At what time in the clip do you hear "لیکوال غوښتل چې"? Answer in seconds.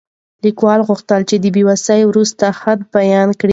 0.43-1.35